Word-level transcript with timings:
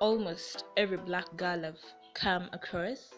almost 0.00 0.64
every 0.78 0.96
black 0.96 1.24
girl 1.36 1.64
I've 1.64 1.78
come 2.14 2.48
across 2.52 3.10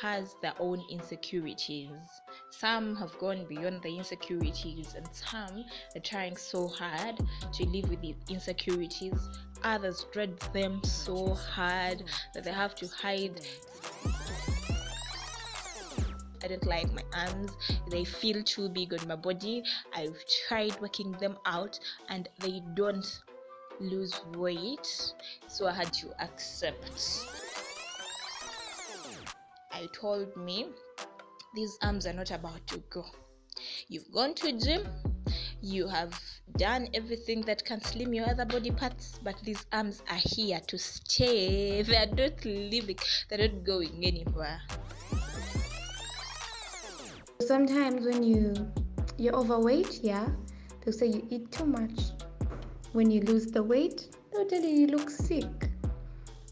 has 0.00 0.34
their 0.42 0.54
own 0.58 0.82
insecurities. 0.90 1.90
Some 2.50 2.96
have 2.96 3.16
gone 3.18 3.46
beyond 3.48 3.82
the 3.82 3.96
insecurities, 3.96 4.94
and 4.94 5.06
some 5.12 5.64
are 5.94 6.00
trying 6.02 6.36
so 6.36 6.68
hard 6.68 7.16
to 7.52 7.66
live 7.66 7.88
with 7.88 8.00
the 8.00 8.14
insecurities. 8.28 9.18
Others 9.62 10.06
dread 10.12 10.38
them 10.52 10.82
so 10.84 11.34
hard 11.34 12.02
that 12.34 12.44
they 12.44 12.52
have 12.52 12.74
to 12.76 12.88
hide. 12.88 13.40
I 16.42 16.48
don't 16.48 16.66
like 16.66 16.92
my 16.92 17.02
arms, 17.14 17.52
they 17.90 18.04
feel 18.04 18.42
too 18.42 18.68
big 18.68 18.92
on 18.94 19.08
my 19.08 19.16
body. 19.16 19.64
I've 19.94 20.16
tried 20.46 20.80
working 20.80 21.12
them 21.12 21.38
out 21.46 21.78
and 22.08 22.28
they 22.40 22.62
don't 22.74 23.06
lose 23.80 24.20
weight, 24.34 25.14
so 25.48 25.66
I 25.66 25.72
had 25.72 25.92
to 25.94 26.08
accept. 26.22 27.24
I 29.72 29.88
told 29.92 30.36
me 30.36 30.68
these 31.54 31.78
arms 31.82 32.06
are 32.06 32.12
not 32.12 32.30
about 32.30 32.66
to 32.68 32.78
go. 32.90 33.04
You've 33.88 34.10
gone 34.12 34.34
to 34.34 34.52
gym, 34.58 34.86
you 35.60 35.88
have 35.88 36.18
done 36.56 36.88
everything 36.94 37.42
that 37.42 37.64
can 37.64 37.80
slim 37.80 38.14
your 38.14 38.28
other 38.28 38.44
body 38.44 38.70
parts, 38.70 39.18
but 39.22 39.36
these 39.42 39.66
arms 39.72 40.02
are 40.10 40.20
here 40.22 40.60
to 40.66 40.78
stay. 40.78 41.82
They 41.86 41.96
are 41.96 42.06
not 42.06 42.44
leaving, 42.44 42.98
they're 43.28 43.48
not 43.48 43.64
going 43.64 44.04
anywhere. 44.04 44.60
Sometimes 47.40 48.06
when 48.06 48.22
you 48.22 48.54
you're 49.18 49.36
overweight, 49.36 50.00
yeah, 50.02 50.28
they'll 50.84 50.92
say 50.92 51.06
you 51.06 51.26
eat 51.30 51.50
too 51.52 51.66
much. 51.66 52.15
When 52.92 53.10
you 53.10 53.20
lose 53.20 53.46
the 53.46 53.62
weight, 53.62 54.08
they'll 54.32 54.46
tell 54.46 54.62
you 54.62 54.68
you 54.68 54.86
look 54.86 55.10
sick. 55.10 55.70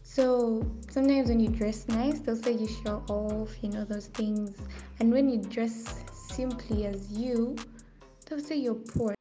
So 0.03 0.65
sometimes 0.89 1.29
when 1.29 1.39
you 1.39 1.49
dress 1.49 1.87
nice, 1.87 2.19
they'll 2.19 2.35
say 2.35 2.53
you 2.53 2.67
show 2.67 3.03
off, 3.09 3.51
you 3.61 3.69
know, 3.69 3.83
those 3.83 4.07
things. 4.07 4.55
And 4.99 5.11
when 5.11 5.27
you 5.27 5.41
dress 5.41 6.03
simply 6.13 6.85
as 6.85 7.11
you, 7.11 7.55
they'll 8.25 8.39
say 8.39 8.55
you're 8.55 8.75
poor. 8.75 9.15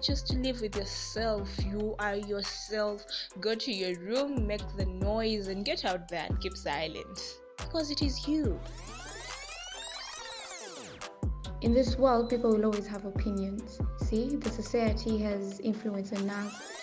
Just 0.00 0.28
to 0.28 0.38
live 0.38 0.60
with 0.60 0.76
yourself. 0.76 1.50
You 1.64 1.96
are 1.98 2.14
yourself. 2.14 3.04
Go 3.40 3.54
to 3.56 3.72
your 3.72 3.98
room, 3.98 4.46
make 4.46 4.62
the 4.76 4.86
noise, 4.86 5.48
and 5.48 5.64
get 5.64 5.84
out 5.84 6.08
there 6.08 6.26
and 6.28 6.40
keep 6.40 6.56
silent. 6.56 7.20
Because 7.58 7.90
it 7.90 8.02
is 8.02 8.28
you. 8.28 8.58
In 11.62 11.72
this 11.72 11.96
world, 11.96 12.30
people 12.30 12.50
will 12.50 12.66
always 12.66 12.86
have 12.86 13.04
opinions. 13.04 13.80
See, 13.98 14.36
the 14.36 14.50
society 14.50 15.18
has 15.18 15.60
influence 15.60 16.12
on 16.12 16.28
us 16.30 16.76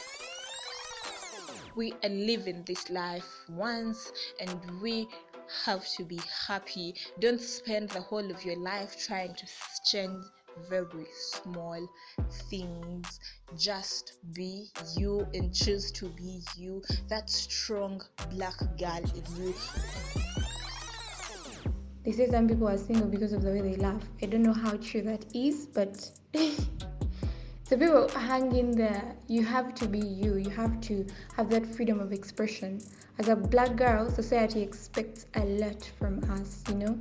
we 1.76 1.94
are 2.04 2.10
living 2.10 2.64
this 2.66 2.90
life 2.90 3.28
once 3.50 4.12
and 4.40 4.60
we 4.82 5.08
have 5.66 5.88
to 5.98 6.04
be 6.04 6.20
happy. 6.48 6.96
Don't 7.20 7.42
spend 7.42 7.90
the 7.90 8.02
whole 8.02 8.32
of 8.32 8.46
your 8.46 8.58
life 8.58 8.96
trying 9.00 9.34
to 9.36 9.46
change 9.90 10.24
very 10.70 11.08
small 11.16 11.90
things. 12.50 13.20
Just 13.58 14.18
be 14.34 14.68
you 14.96 15.28
and 15.34 15.54
choose 15.54 15.92
to 15.94 16.10
be 16.10 16.42
you. 16.56 16.82
That 17.10 17.30
strong 17.30 18.02
black 18.30 18.58
girl 18.78 19.02
in 19.16 19.44
you. 19.44 20.23
They 22.04 22.12
say 22.12 22.30
some 22.30 22.50
people 22.50 22.68
are 22.68 22.78
single 22.78 23.08
because 23.08 23.32
of 23.32 23.44
the 23.44 23.52
way 23.52 23.62
they 23.62 23.78
laugh. 23.78 24.04
I 24.22 24.26
don't 24.26 24.44
know 24.44 24.54
how 24.54 24.76
true 24.76 25.02
that 25.04 25.26
is, 25.34 25.66
but 25.68 26.12
so 27.64 27.78
people 27.78 28.10
hang 28.10 28.54
in 28.54 28.72
there 28.72 29.16
you 29.28 29.44
have 29.46 29.74
to 29.76 29.88
be 29.88 30.00
you. 30.00 30.36
You 30.36 30.50
have 30.50 30.82
to 30.82 31.06
have 31.38 31.50
that 31.52 31.66
freedom 31.66 32.02
of 32.02 32.12
expression. 32.12 32.82
As 33.20 33.30
a 33.30 33.38
black 33.38 33.78
girl 33.78 34.10
society 34.10 34.62
expects 34.62 35.28
a 35.36 35.46
lot 35.46 35.90
from 35.98 36.22
us 36.32 36.62
you 36.68 36.76
know? 36.76 37.00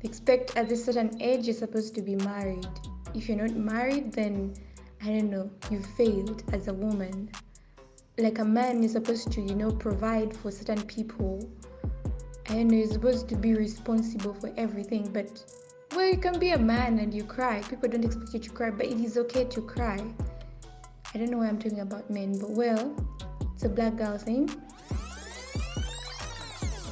They 0.00 0.08
expect 0.08 0.56
at 0.56 0.68
this 0.68 0.84
certain 0.84 1.20
age 1.20 1.46
you're 1.46 1.54
supposed 1.54 1.96
to 1.96 2.02
be 2.02 2.14
married. 2.14 2.68
If 3.14 3.28
you're 3.28 3.38
not 3.38 3.56
married 3.56 4.12
then 4.12 4.54
i 5.02 5.06
don't 5.06 5.28
know 5.28 5.50
you 5.72 5.80
failed 5.96 6.44
as 6.52 6.68
a 6.68 6.72
woman. 6.72 7.30
Like 8.16 8.38
a 8.38 8.44
man 8.44 8.80
you're 8.80 8.92
supposed 8.92 9.32
to 9.32 9.40
you 9.40 9.56
know 9.56 9.72
provide 9.72 10.36
for 10.36 10.52
certain 10.52 10.82
people 10.82 11.50
you're 12.54 12.86
supposed 12.86 13.28
to 13.28 13.36
be 13.36 13.54
responsible 13.54 14.34
for 14.34 14.52
everything 14.56 15.10
but 15.12 15.44
well, 15.94 16.10
you 16.10 16.16
can 16.16 16.40
be 16.40 16.50
a 16.50 16.58
man 16.58 16.98
and 16.98 17.14
you 17.14 17.22
cry. 17.22 17.62
People 17.62 17.88
don't 17.88 18.04
expect 18.04 18.34
you 18.34 18.40
to 18.40 18.50
cry, 18.50 18.70
but 18.70 18.86
it 18.86 18.98
is 18.98 19.16
okay 19.16 19.44
to 19.44 19.62
cry. 19.62 20.04
I 21.14 21.18
don't 21.18 21.30
know 21.30 21.38
why 21.38 21.46
I'm 21.46 21.58
talking 21.58 21.80
about 21.80 22.10
men, 22.10 22.36
but 22.36 22.50
well, 22.50 22.96
it's 23.54 23.62
a 23.62 23.68
black 23.68 23.96
girl 23.96 24.18
thing. 24.18 24.50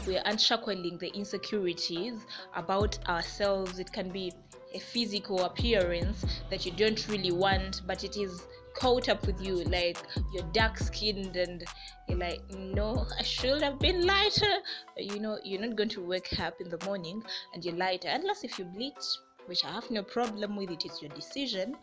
We 0.06 0.18
are 0.18 0.22
unshackling 0.24 0.98
the 0.98 1.08
insecurities 1.08 2.14
about 2.54 2.96
ourselves. 3.08 3.80
It 3.80 3.92
can 3.92 4.10
be 4.10 4.32
a 4.72 4.78
physical 4.78 5.46
appearance 5.46 6.24
that 6.48 6.64
you 6.64 6.70
don't 6.70 7.08
really 7.08 7.32
want, 7.32 7.82
but 7.84 8.04
it 8.04 8.16
is 8.16 8.46
caught 8.82 9.08
up 9.08 9.24
with 9.28 9.40
you 9.40 9.62
like 9.66 9.96
you're 10.32 10.50
dark 10.52 10.76
skinned 10.76 11.36
and 11.36 11.62
you're 12.08 12.18
like 12.18 12.42
no 12.50 13.06
i 13.16 13.22
should 13.22 13.62
have 13.62 13.78
been 13.78 14.04
lighter. 14.04 14.54
You 14.96 15.20
know 15.20 15.38
you're 15.44 15.60
not 15.60 15.76
going 15.76 15.90
to 15.90 16.04
wake 16.04 16.40
up 16.40 16.60
in 16.60 16.68
the 16.68 16.84
morning 16.84 17.22
and 17.54 17.64
you're 17.64 17.76
lighter 17.76 18.08
unless 18.08 18.42
if 18.42 18.58
you 18.58 18.64
bleach 18.64 19.04
which 19.46 19.64
i 19.64 19.70
have 19.70 19.88
no 19.88 20.02
problem 20.02 20.56
with 20.56 20.72
it 20.72 20.84
it's 20.84 21.00
your 21.00 21.12
decision. 21.12 21.76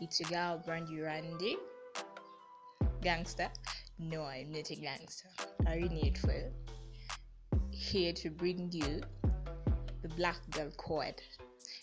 It's 0.00 0.18
your 0.18 0.30
girl 0.30 0.62
brandy 0.64 1.00
randy. 1.00 1.58
Gangster? 3.02 3.50
No 3.98 4.22
i'm 4.22 4.50
not 4.50 4.70
a 4.70 4.76
gangster. 4.76 5.28
I 5.66 5.76
really 5.76 6.14
for 6.18 6.50
here 7.70 8.14
to 8.14 8.30
bring 8.30 8.70
you 8.72 9.02
the 10.02 10.08
black 10.10 10.38
girl 10.50 10.70
code 10.76 11.20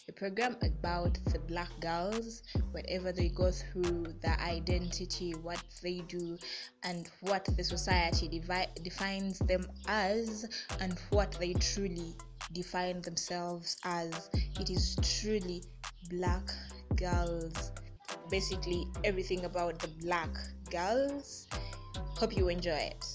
a 0.07 0.11
program 0.11 0.55
about 0.61 1.17
the 1.25 1.39
black 1.39 1.69
girls, 1.79 2.43
whatever 2.71 3.11
they 3.11 3.29
go 3.29 3.51
through, 3.51 4.05
their 4.21 4.37
identity, 4.39 5.31
what 5.41 5.61
they 5.81 6.01
do, 6.07 6.37
and 6.83 7.09
what 7.21 7.45
the 7.57 7.63
society 7.63 8.27
devi- 8.27 8.71
defines 8.83 9.39
them 9.39 9.67
as, 9.87 10.45
and 10.79 10.99
what 11.09 11.31
they 11.39 11.53
truly 11.53 12.13
define 12.53 13.01
themselves 13.01 13.77
as. 13.83 14.29
It 14.59 14.69
is 14.69 14.95
truly 15.01 15.63
black 16.09 16.51
girls. 16.95 17.71
Basically, 18.29 18.87
everything 19.03 19.45
about 19.45 19.79
the 19.79 19.87
black 20.03 20.29
girls. 20.69 21.47
Hope 21.95 22.37
you 22.37 22.49
enjoy 22.49 22.71
it. 22.71 23.14